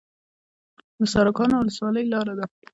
[0.99, 2.45] د سرکانو ولسوالۍ لاره ده